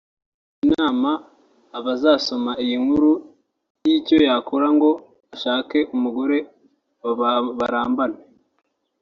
Aragisha 0.03 0.63
inama 0.67 1.11
abazasoma 1.77 2.51
iyi 2.63 2.75
nkuru 2.83 3.11
y’icyo 3.85 4.17
yakora 4.27 4.67
ngo 4.75 4.89
ashake 5.33 5.77
umugore 5.95 6.37
barambane 7.59 8.19